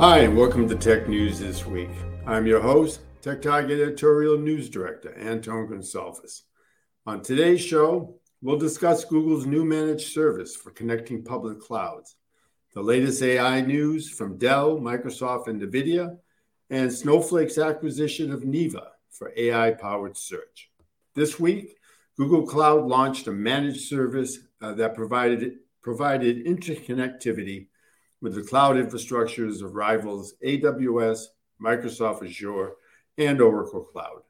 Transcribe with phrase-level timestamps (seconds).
[0.00, 1.90] Hi, and welcome to Tech News This Week.
[2.26, 6.44] I'm your host, Tech Target Editorial News Director, Anton Gonsalves.
[7.04, 12.16] On today's show, we'll discuss Google's new managed service for connecting public clouds,
[12.72, 16.16] the latest AI news from Dell, Microsoft, and NVIDIA,
[16.70, 20.70] and Snowflake's acquisition of Neeva for AI powered search.
[21.14, 21.76] This week,
[22.16, 27.66] Google Cloud launched a managed service uh, that provided, provided interconnectivity
[28.20, 31.24] with the cloud infrastructures of rivals AWS,
[31.62, 32.72] Microsoft Azure,
[33.18, 34.22] and Oracle Cloud.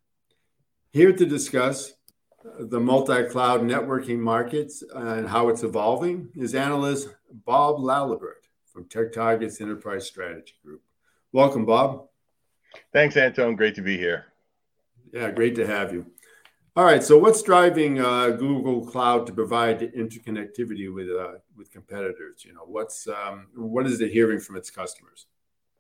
[0.93, 1.93] Here to discuss
[2.45, 7.09] uh, the multi cloud networking markets and how it's evolving is analyst
[7.47, 10.83] Bob Laliberte from TechTarget's Enterprise Strategy Group.
[11.33, 12.07] Welcome, Bob.
[12.93, 13.57] Thanks, Anton.
[13.57, 14.27] Great to be here.
[15.13, 16.07] Yeah, great to have you.
[16.81, 22.43] All right, so what's driving uh, Google Cloud to provide interconnectivity with uh, with competitors?
[22.43, 25.27] You know, what's um, what is it hearing from its customers?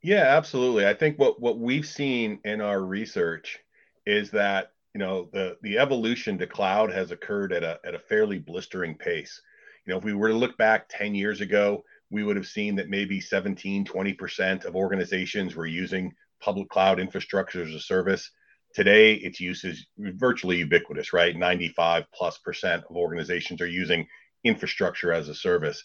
[0.02, 0.86] Yeah, absolutely.
[0.86, 3.60] I think what what we've seen in our research
[4.04, 7.98] is that you know the the evolution to cloud has occurred at a at a
[7.98, 9.40] fairly blistering pace.
[9.86, 12.74] You know, if we were to look back 10 years ago, we would have seen
[12.74, 18.30] that maybe 17, 20% of organizations were using public cloud infrastructure as a service.
[18.74, 21.36] Today, its use is virtually ubiquitous, right?
[21.36, 24.06] 95 plus percent of organizations are using
[24.44, 25.82] infrastructure as a service.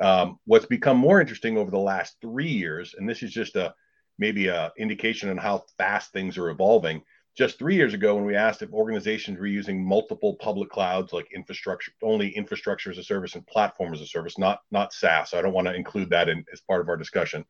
[0.00, 3.74] Um, what's become more interesting over the last three years, and this is just a
[4.18, 7.02] maybe a indication on how fast things are evolving.
[7.36, 11.28] Just three years ago, when we asked if organizations were using multiple public clouds, like
[11.34, 15.34] infrastructure, only infrastructure as a service and platform as a service, not not SaaS.
[15.34, 17.44] I don't want to include that in as part of our discussion.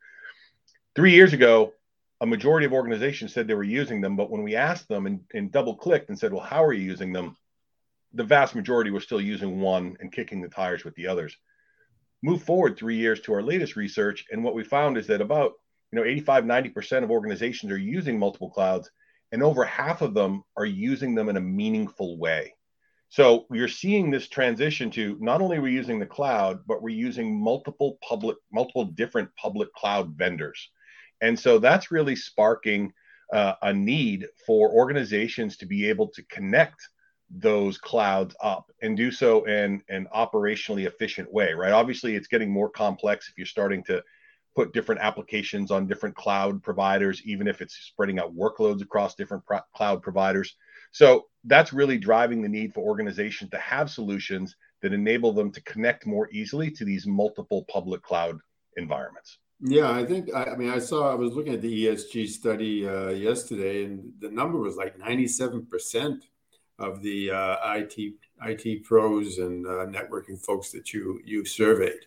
[0.96, 1.72] Three years ago,
[2.20, 5.20] a majority of organizations said they were using them, but when we asked them and,
[5.34, 7.36] and double clicked and said, "Well, how are you using them?"
[8.12, 11.36] the vast majority were still using one and kicking the tires with the others.
[12.22, 15.52] Move forward three years to our latest research, and what we found is that about
[15.92, 18.90] you know 85 90% of organizations are using multiple clouds
[19.32, 22.54] and over half of them are using them in a meaningful way
[23.08, 27.40] so you're seeing this transition to not only we're using the cloud but we're using
[27.40, 30.70] multiple public multiple different public cloud vendors
[31.20, 32.92] and so that's really sparking
[33.32, 36.88] uh, a need for organizations to be able to connect
[37.30, 41.72] those clouds up and do so in an operationally efficient way, right?
[41.72, 44.02] Obviously, it's getting more complex if you're starting to
[44.54, 49.44] put different applications on different cloud providers, even if it's spreading out workloads across different
[49.44, 50.56] pro- cloud providers.
[50.92, 55.60] So that's really driving the need for organizations to have solutions that enable them to
[55.62, 58.38] connect more easily to these multiple public cloud
[58.76, 59.38] environments.
[59.60, 63.08] Yeah, I think I, mean I saw I was looking at the ESG study uh,
[63.08, 66.24] yesterday, and the number was like ninety-seven percent
[66.78, 72.04] of the uh, IT IT pros and uh, networking folks that you you surveyed.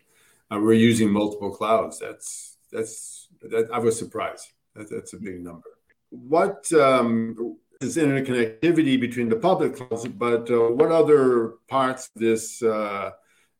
[0.52, 2.00] Uh, we're using multiple clouds.
[2.00, 4.50] That's that's that, I was surprised.
[4.76, 5.70] That, that's a big number.
[6.12, 10.08] What um, is interconnectivity between the public clouds?
[10.08, 13.12] But uh, what other parts of this uh,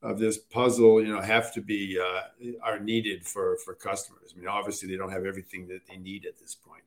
[0.02, 2.22] of this puzzle, you know, have to be uh,
[2.64, 4.34] are needed for for customers?
[4.36, 6.84] I mean, obviously they don't have everything that they need at this point.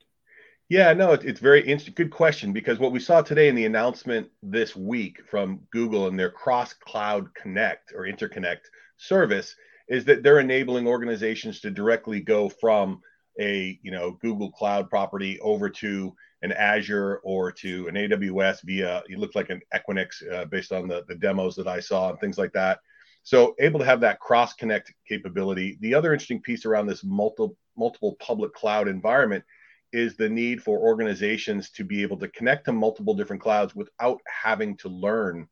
[0.68, 1.94] Yeah, no, it's very interesting.
[1.94, 6.18] Good question because what we saw today in the announcement this week from Google and
[6.18, 9.54] their cross cloud connect or interconnect service
[9.88, 13.02] is that they're enabling organizations to directly go from
[13.40, 19.02] a you know Google Cloud property over to an Azure or to an AWS via
[19.08, 22.18] it looked like an Equinix uh, based on the the demos that I saw and
[22.18, 22.80] things like that.
[23.22, 25.78] So able to have that cross connect capability.
[25.80, 29.44] The other interesting piece around this multiple multiple public cloud environment
[29.92, 34.20] is the need for organizations to be able to connect to multiple different clouds without
[34.26, 35.46] having to learn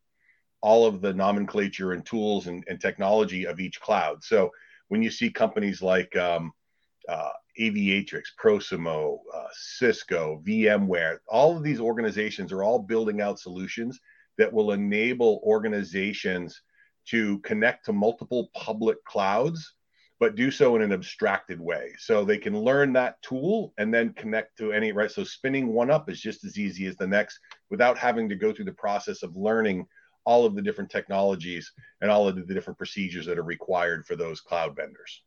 [0.63, 4.23] all of the nomenclature and tools and, and technology of each cloud.
[4.23, 4.51] So
[4.89, 6.53] when you see companies like um,
[7.09, 14.01] uh, Aviatrix, Prosimo, uh, Cisco, VMware, all of these organizations are all building out solutions
[14.39, 16.61] that will enable organizations
[17.07, 19.75] to connect to multiple public clouds
[20.21, 21.95] but do so in an abstracted way.
[21.99, 25.11] So they can learn that tool and then connect to any, right?
[25.11, 27.41] So spinning one up is just as easy as the next
[27.71, 29.87] without having to go through the process of learning
[30.27, 31.73] all of the different technologies
[32.03, 35.23] and all of the different procedures that are required for those cloud vendors.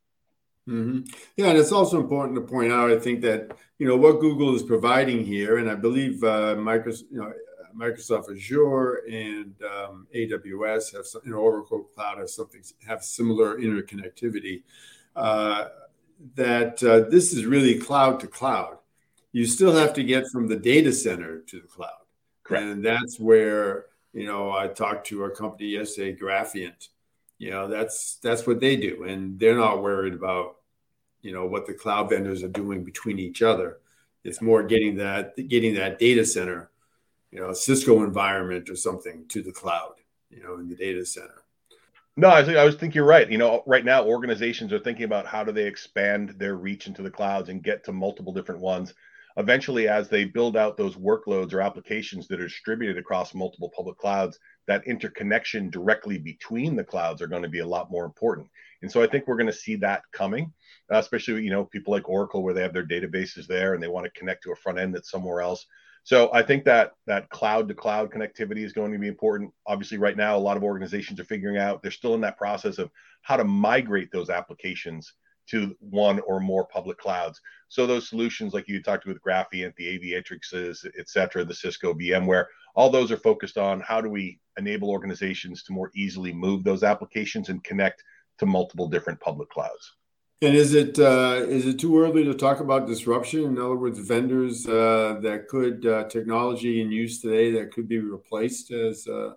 [0.69, 1.11] Mm-hmm.
[1.35, 4.55] Yeah, and it's also important to point out, I think that you know what Google
[4.55, 7.33] is providing here, and I believe uh, Microsoft, you know,
[7.77, 14.63] Microsoft Azure and um, AWS have some, and Oracle Cloud has something have similar interconnectivity.
[15.15, 15.65] Uh,
[16.35, 18.77] that uh, this is really cloud to cloud.
[19.31, 21.89] You still have to get from the data center to the cloud,
[22.43, 22.63] Correct.
[22.63, 26.89] and that's where you know I talked to a company yesterday, Graphiant.
[27.39, 30.57] You know that's that's what they do, and they're not worried about
[31.21, 33.79] you know what the cloud vendors are doing between each other.
[34.23, 36.69] It's more getting that getting that data center,
[37.33, 39.95] you know, Cisco environment or something to the cloud,
[40.29, 41.41] you know, in the data center.
[42.15, 43.29] No, I think I was think you're right.
[43.29, 47.01] You know, right now organizations are thinking about how do they expand their reach into
[47.01, 48.93] the clouds and get to multiple different ones.
[49.35, 53.97] Eventually, as they build out those workloads or applications that are distributed across multiple public
[53.97, 54.37] clouds,
[54.67, 58.47] that interconnection directly between the clouds are going to be a lot more important.
[58.83, 60.53] And so I think we're going to see that coming,
[60.91, 64.05] especially you know people like Oracle where they have their databases there and they want
[64.05, 65.65] to connect to a front end that's somewhere else.
[66.05, 69.51] So I think that that cloud to cloud connectivity is going to be important.
[69.65, 72.77] Obviously, right now, a lot of organizations are figuring out they're still in that process
[72.77, 72.91] of
[73.21, 75.13] how to migrate those applications
[75.47, 77.39] to one or more public clouds.
[77.69, 82.45] So those solutions, like you talked with Graphiant, the Aviatrixes, et cetera, the Cisco, VMware,
[82.75, 86.83] all those are focused on how do we enable organizations to more easily move those
[86.83, 88.03] applications and connect
[88.39, 89.95] to multiple different public clouds.
[90.41, 93.45] And is it uh, is it too early to talk about disruption?
[93.45, 97.99] In other words, vendors uh, that could uh, technology in use today that could be
[97.99, 99.35] replaced as uh,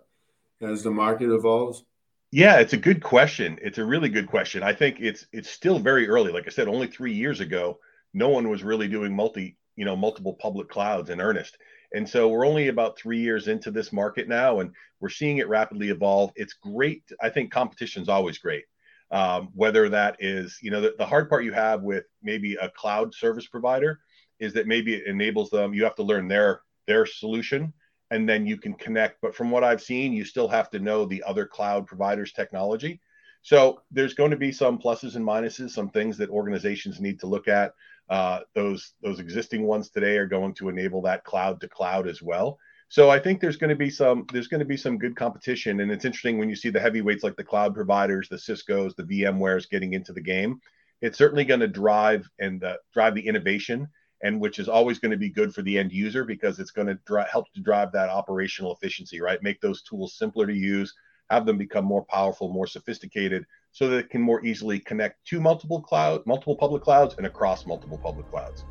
[0.60, 1.84] as the market evolves.
[2.32, 3.56] Yeah, it's a good question.
[3.62, 4.64] It's a really good question.
[4.64, 6.32] I think it's it's still very early.
[6.32, 7.78] Like I said, only three years ago,
[8.12, 11.56] no one was really doing multi you know multiple public clouds in earnest.
[11.94, 15.48] And so we're only about three years into this market now, and we're seeing it
[15.48, 16.32] rapidly evolve.
[16.34, 17.04] It's great.
[17.20, 18.64] I think competition is always great
[19.10, 22.68] um, whether that is, you know, the, the hard part you have with maybe a
[22.68, 24.00] cloud service provider
[24.40, 27.72] is that maybe it enables them, you have to learn their their solution
[28.10, 29.20] and then you can connect.
[29.20, 33.00] But from what I've seen, you still have to know the other cloud providers' technology.
[33.42, 37.26] So there's going to be some pluses and minuses, some things that organizations need to
[37.26, 37.74] look at.
[38.08, 42.22] Uh, those those existing ones today are going to enable that cloud to cloud as
[42.22, 42.58] well.
[42.88, 45.80] So I think there's going to be some there's going to be some good competition,
[45.80, 49.02] and it's interesting when you see the heavyweights like the cloud providers, the Cisco's, the
[49.02, 50.60] VMware's getting into the game.
[51.02, 53.88] It's certainly going to drive and uh, drive the innovation,
[54.22, 56.86] and which is always going to be good for the end user because it's going
[56.86, 59.42] to dri- help to drive that operational efficiency, right?
[59.42, 60.94] Make those tools simpler to use,
[61.28, 65.40] have them become more powerful, more sophisticated, so that it can more easily connect to
[65.40, 68.64] multiple cloud, multiple public clouds, and across multiple public clouds.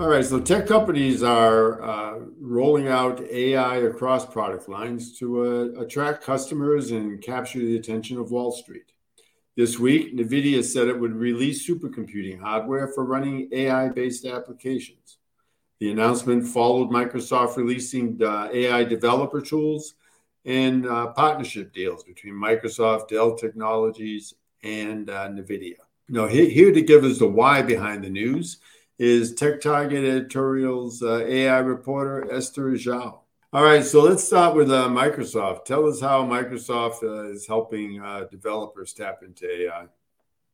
[0.00, 5.82] All right, so tech companies are uh, rolling out AI across product lines to uh,
[5.82, 8.92] attract customers and capture the attention of Wall Street.
[9.58, 15.18] This week, NVIDIA said it would release supercomputing hardware for running AI based applications.
[15.80, 19.96] The announcement followed Microsoft releasing AI developer tools
[20.46, 24.32] and uh, partnership deals between Microsoft, Dell Technologies,
[24.62, 25.76] and uh, NVIDIA.
[26.08, 28.60] Now, here to give us the why behind the news
[29.00, 33.20] is Tech Target Editorial's uh, AI reporter, Esther Ajao.
[33.50, 35.64] All right, so let's start with uh, Microsoft.
[35.64, 39.86] Tell us how Microsoft uh, is helping uh, developers tap into AI.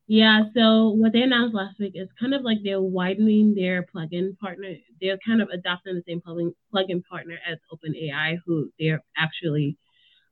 [0.07, 4.39] Yeah, so what they announced last week is kind of like they're widening their plugin
[4.39, 4.77] partner.
[5.01, 9.77] They're kind of adopting the same plugin, plugin partner as OpenAI, who they're actually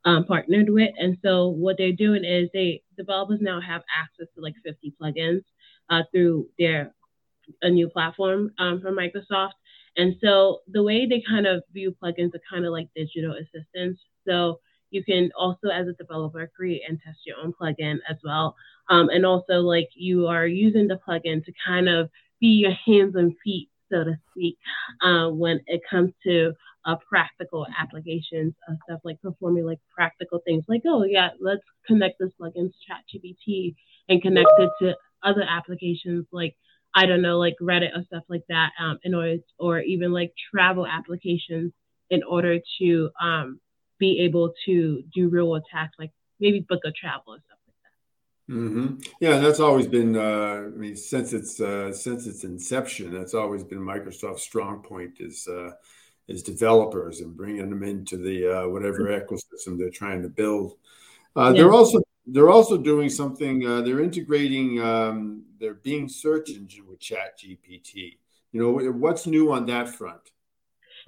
[0.04, 0.90] um, partnered with.
[1.00, 5.42] And so what they're doing is they developers now have access to like 50 plugins
[5.90, 6.94] uh, through their
[7.62, 9.52] a new platform um, from Microsoft.
[9.96, 14.00] And so the way they kind of view plugins are kind of like digital assistants.
[14.26, 14.60] So
[14.90, 18.54] you can also, as a developer, create and test your own plugin as well.
[18.90, 22.10] Um, and also, like you are using the plugin to kind of
[22.40, 24.58] be your hands and feet, so to speak,
[25.02, 26.52] uh, when it comes to
[26.84, 32.18] uh, practical applications of stuff like performing like practical things, like oh yeah, let's connect
[32.18, 33.74] this plugin to ChatGPT
[34.08, 36.54] and connect it to other applications like
[36.94, 40.32] I don't know, like Reddit or stuff like that, um, in order, or even like
[40.52, 41.72] travel applications
[42.10, 43.60] in order to um,
[43.98, 48.54] be able to do real attacks, like maybe book a travel or stuff like that.
[48.54, 49.00] Mm-hmm.
[49.20, 50.16] Yeah, that's always been.
[50.16, 55.14] Uh, I mean, since its uh, since its inception, that's always been Microsoft's strong point
[55.20, 55.70] is uh,
[56.28, 60.74] is developers and bringing them into the uh, whatever ecosystem they're trying to build.
[61.36, 61.62] Uh, yeah.
[61.62, 63.66] They're also they're also doing something.
[63.66, 68.18] Uh, they're integrating um, their Bing search engine with Chat GPT.
[68.52, 70.20] You know, what's new on that front?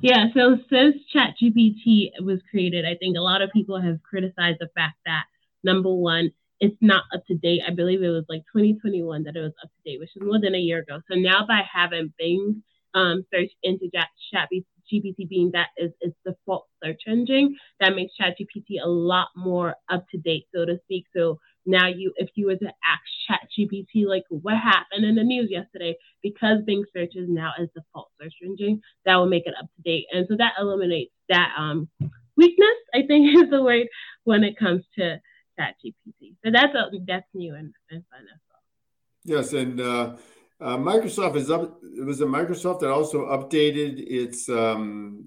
[0.01, 4.59] Yeah, so since Chat GPT was created, I think a lot of people have criticized
[4.61, 5.25] the fact that
[5.65, 7.63] number one, it's not up to date.
[7.67, 10.41] I believe it was like 2021 that it was up to date, which is more
[10.41, 11.01] than a year ago.
[11.11, 12.63] So now by having Bing
[12.95, 14.49] um, search into Chat
[14.93, 20.07] GPT being that is its default search engine, that makes ChatGPT a lot more up
[20.11, 21.07] to date, so to speak.
[21.15, 25.51] So now you, if you were to ask ChatGPT like what happened in the news
[25.51, 29.67] yesterday, because Bing search is now its default search engine, that will make it up
[29.77, 31.89] to date, and so that eliminates that um,
[32.37, 32.69] weakness.
[32.95, 33.89] I think is the word
[34.25, 35.21] when it comes to
[35.59, 36.37] ChatGPT.
[36.45, 39.37] So that's a, that's new and, and fun as well.
[39.39, 40.13] Yes, and uh,
[40.61, 41.79] uh, Microsoft is up.
[41.83, 45.27] It was a Microsoft that also updated its um,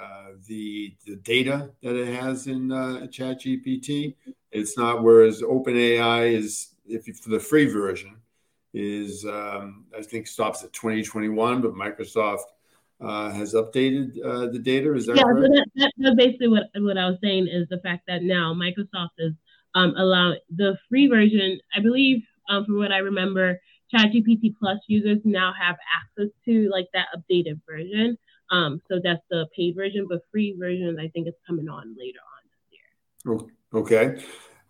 [0.00, 4.14] uh, the the data that it has in uh, ChatGPT.
[4.52, 8.16] It's not whereas OpenAI is if you, for the free version
[8.74, 12.44] is um, I think stops at 2021, but Microsoft
[13.00, 14.94] uh, has updated uh, the data.
[14.94, 15.22] Is that yeah?
[15.22, 15.46] Correct?
[15.46, 18.54] So that, that, that's basically what what I was saying is the fact that now
[18.54, 19.32] Microsoft is
[19.74, 21.58] um, allowing the free version.
[21.74, 23.60] I believe, um, from what I remember,
[23.92, 28.18] ChatGPT Plus users now have access to like that updated version.
[28.50, 32.20] Um, so that's the paid version, but free version I think is coming on later
[32.36, 33.50] on this year.
[33.74, 34.24] Okay.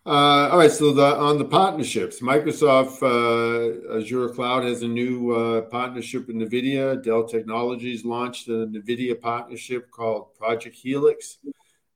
[0.07, 0.71] Uh, all right.
[0.71, 6.37] So the, on the partnerships, Microsoft uh, Azure Cloud has a new uh, partnership with
[6.37, 7.03] NVIDIA.
[7.03, 11.39] Dell Technologies launched a NVIDIA partnership called Project Helix.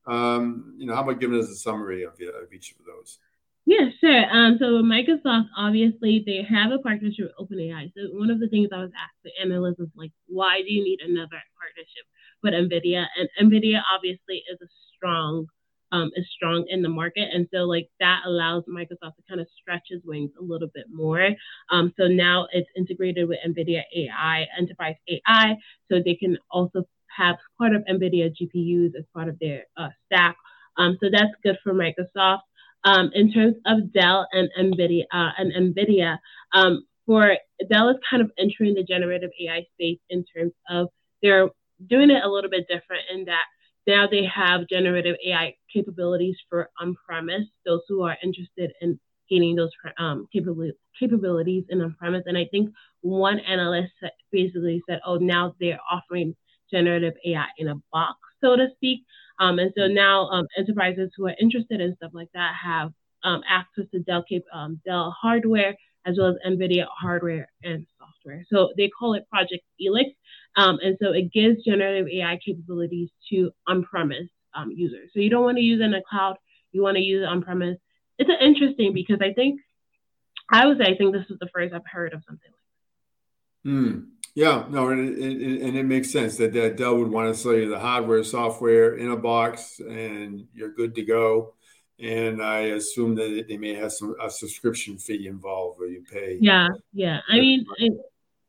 [0.07, 3.19] Um, you know, how about giving us a summary of, of each of those?
[3.64, 4.25] Yeah, sure.
[4.31, 7.92] Um, so Microsoft, obviously, they have a partnership with OpenAI.
[7.97, 10.83] So one of the things I was asked the analysts is like, why do you
[10.83, 12.04] need another partnership
[12.42, 13.07] with NVIDIA?
[13.16, 14.66] And NVIDIA obviously is a
[14.97, 15.47] strong,
[15.92, 19.47] um, is strong in the market, and so like that allows Microsoft to kind of
[19.61, 21.28] stretch its wings a little bit more.
[21.71, 25.57] Um, so now it's integrated with NVIDIA AI, Enterprise AI,
[25.90, 26.85] so they can also
[27.16, 30.37] have part of NVIDIA GPUs as part of their uh, stack.
[30.78, 32.40] Um, so that's good for Microsoft.
[32.85, 36.19] Um, in terms of Dell and NVIDIA, uh, and NVIDIA,
[36.53, 37.37] um, for
[37.71, 40.89] Dell is kind of entering the generative AI space in terms of
[41.23, 41.49] they're
[41.89, 43.45] doing it a little bit different in that
[43.87, 48.99] now they have generative AI capabilities for on-premise, those who are interested in
[49.29, 52.23] gaining those um, capabilities in on-premise.
[52.27, 52.71] And I think
[53.01, 53.93] one analyst
[54.31, 56.37] basically said, oh, now they're offering
[56.71, 59.01] generative AI in a box, so to speak.
[59.43, 62.93] Um, and so now um, enterprises who are interested in stuff like that have
[63.25, 65.75] um, access to Dell, um, Dell hardware
[66.07, 68.45] as well as NVIDIA hardware and software.
[68.51, 70.11] So they call it Project Helix.
[70.57, 75.11] Um, and so it gives generative AI capabilities to on-premise um, users.
[75.13, 76.37] So you don't want to use it in the cloud.
[76.71, 77.79] You want to use it on-premise.
[78.19, 79.61] It's interesting because I think,
[80.51, 82.61] I would say, I think this is the first I've heard of something like
[83.65, 83.71] that.
[83.71, 83.99] Hmm.
[84.35, 87.53] Yeah, no, and it, and it makes sense that, that Dell would want to sell
[87.53, 91.53] you the hardware, software in a box, and you're good to go.
[92.01, 96.39] And I assume that they may have some a subscription fee involved where you pay.
[96.41, 97.21] Yeah, yeah.
[97.29, 97.93] I mean, it,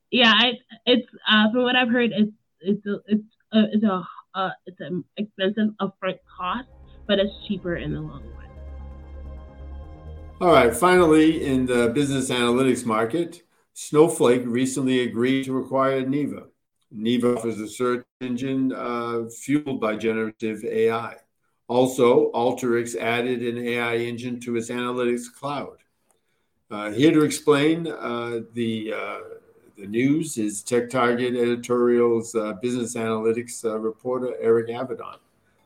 [0.09, 0.53] yeah, I,
[0.85, 4.79] it's uh, from what I've heard, it's it's a, it's a, it's a uh, it's
[4.79, 6.69] an expensive upfront cost,
[7.07, 8.49] but it's cheaper in the long run.
[10.39, 10.73] All right.
[10.73, 13.43] Finally, in the business analytics market.
[13.73, 16.47] Snowflake recently agreed to acquire Neeva.
[16.95, 21.15] Neeva is a search engine uh, fueled by generative AI.
[21.67, 25.77] Also, Alteryx added an AI engine to its analytics cloud.
[26.69, 29.19] Uh, here to explain uh, the uh,
[29.77, 35.17] the news is TechTarget editorial's uh, business analytics uh, reporter Eric Avidon.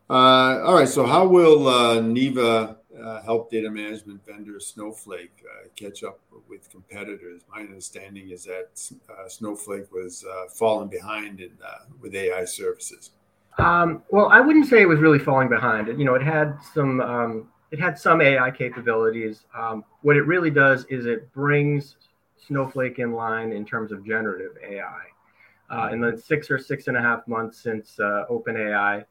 [0.09, 6.19] all right, so how will Neeva uh, help data management vendor Snowflake uh, catch up
[6.47, 7.41] with competitors.
[7.53, 13.11] My understanding is that uh, Snowflake was uh, falling behind in, uh, with AI services.
[13.57, 15.87] Um, well, I wouldn't say it was really falling behind.
[15.87, 19.45] You know, it had some um, it had some AI capabilities.
[19.55, 21.97] Um, what it really does is it brings
[22.37, 25.01] Snowflake in line in terms of generative AI.
[25.91, 29.03] In the six or six and a half months since OpenAI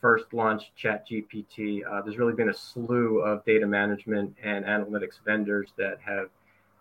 [0.00, 5.70] first launched ChatGPT, uh, there's really been a slew of data management and analytics vendors
[5.76, 6.28] that have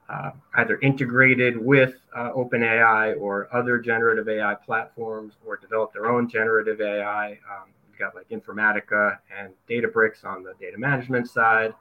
[0.09, 6.29] uh, either integrated with uh, OpenAI or other generative AI platforms or developed their own
[6.29, 7.31] generative AI.
[7.31, 11.73] Um, we've got like Informatica and Databricks on the data management side,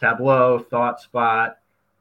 [0.00, 1.56] Tableau, ThoughtSpot,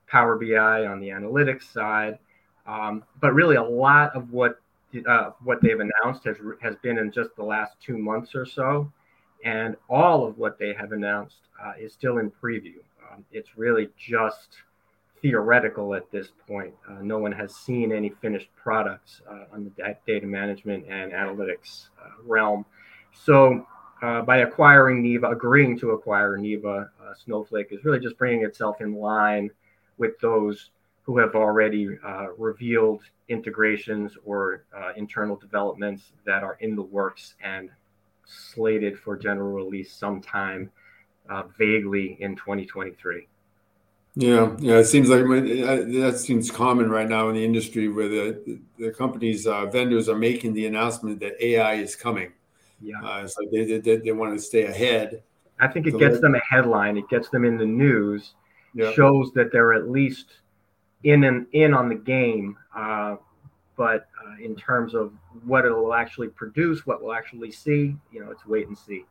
[0.08, 2.18] Power BI on the analytics side.
[2.66, 4.62] Um, but really, a lot of what
[5.06, 8.92] uh, what they've announced has has been in just the last two months or so,
[9.44, 12.78] and all of what they have announced uh, is still in preview.
[13.12, 14.58] Um, it's really just
[15.22, 16.74] theoretical at this point.
[16.90, 21.88] Uh, no one has seen any finished products uh, on the data management and analytics
[22.02, 22.66] uh, realm.
[23.14, 23.66] So,
[24.02, 26.90] uh, by acquiring Neeva, agreeing to acquire Neeva,
[27.26, 29.50] Snowflake is really just bringing itself in line
[29.98, 30.70] with those
[31.08, 37.36] who have already uh, revealed integrations or uh, internal developments that are in the works
[37.42, 37.70] and
[38.26, 40.70] slated for general release sometime
[41.30, 43.26] uh, vaguely in 2023.
[44.16, 48.60] Yeah, yeah, it seems like that seems common right now in the industry where the
[48.80, 52.34] the companies uh, vendors are making the announcement that AI is coming.
[52.82, 55.22] Yeah, uh, so they, they, they want to stay ahead.
[55.60, 56.98] I think it so gets them a headline.
[56.98, 58.34] It gets them in the news.
[58.74, 58.92] Yeah.
[58.94, 60.40] Shows that they're at least
[61.08, 62.58] in and in on the game.
[62.76, 63.16] Uh,
[63.78, 65.14] but uh, in terms of
[65.46, 69.06] what it will actually produce, what we'll actually see, you know, it's wait and see.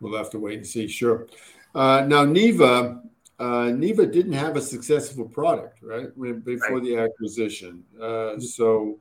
[0.00, 0.86] We'll have to wait and see.
[0.88, 1.26] Sure.
[1.74, 3.00] Uh, now, Neeva,
[3.38, 6.08] uh, Neeva didn't have a successful product, right?
[6.44, 6.82] Before right.
[6.82, 7.84] the acquisition.
[8.02, 8.98] Uh, so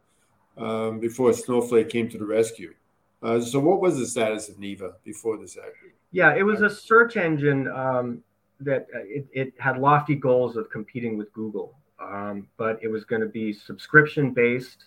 [0.57, 2.73] um, before Snowflake came to the rescue.
[3.21, 5.97] Uh, so what was the status of Neeva before this acquisition?
[6.11, 8.23] Yeah, it was a search engine um,
[8.61, 13.05] that uh, it, it, had lofty goals of competing with Google, um, but it was
[13.05, 14.85] going to be subscription based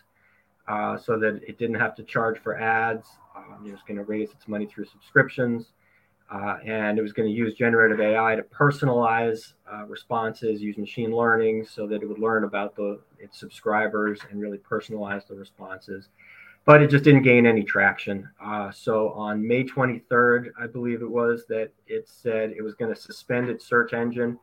[0.69, 3.07] uh, so that it didn't have to charge for ads.
[3.37, 5.73] Um, it was going to raise its money through subscriptions.
[6.33, 11.14] Uh, and it was going to use generative AI to personalize uh, responses, use machine
[11.14, 16.09] learning so that it would learn about the, its subscribers and really personalize the responses.
[16.64, 18.31] But it just didn't gain any traction.
[18.42, 22.95] Uh, so on May 23rd, I believe it was, that it said it was going
[22.95, 24.38] to suspend its search engine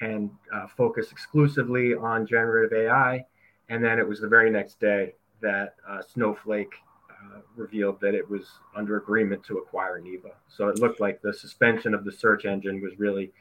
[0.00, 3.24] and uh, focus exclusively on generative AI.
[3.68, 6.72] And then it was the very next day that uh, Snowflake
[7.10, 10.32] uh, revealed that it was under agreement to acquire Neeva.
[10.48, 13.32] So it looked like the suspension of the search engine was really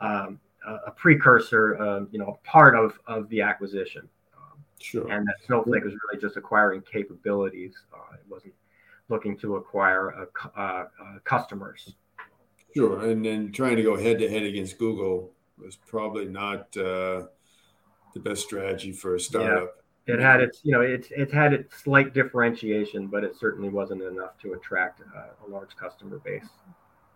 [0.00, 4.08] um, a, a, precursor, um, you know, a part of, of the acquisition.
[4.36, 5.10] Um, sure.
[5.10, 7.74] And that Snowflake was really just acquiring capabilities.
[7.92, 8.54] Uh, it wasn't
[9.08, 10.84] looking to acquire uh, uh,
[11.24, 11.94] customers.
[12.74, 13.04] Sure.
[13.04, 17.26] And then trying to go head to head against Google was probably not uh,
[18.12, 19.76] the best strategy for a startup.
[20.06, 24.02] It had its, you know, it it had its slight differentiation, but it certainly wasn't
[24.02, 26.48] enough to attract uh, a large customer base.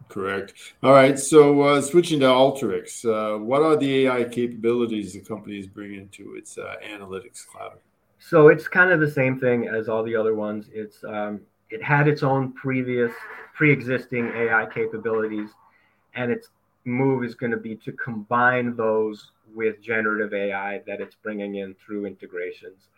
[0.09, 0.55] Correct.
[0.83, 1.19] All right.
[1.19, 6.09] So uh, switching to Alteryx, uh, what are the AI capabilities the company is bringing
[6.11, 7.79] to its uh, analytics cloud?
[8.19, 10.71] So it's kind of the same thing as all the other ones.
[10.73, 11.41] It's um,
[11.71, 13.13] it had its own previous
[13.55, 15.51] pre-existing AI capabilities,
[16.15, 16.49] and its
[16.85, 21.75] move is going to be to combine those with generative AI that it's bringing in
[21.75, 22.89] through integrations,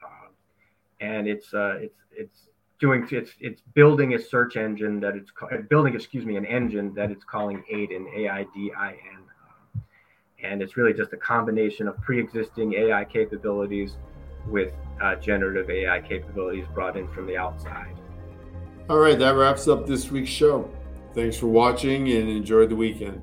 [1.00, 2.48] and it's uh, it's it's
[2.80, 6.94] doing it's it's building a search engine that it's uh, building excuse me an engine
[6.94, 9.22] that it's calling Aidin A I D I N,
[9.76, 9.82] um,
[10.42, 13.96] and it's really just a combination of pre-existing AI capabilities
[14.46, 17.94] with uh, generative AI capabilities brought in from the outside.
[18.88, 20.68] All right, that wraps up this week's show.
[21.14, 23.22] Thanks for watching and enjoy the weekend.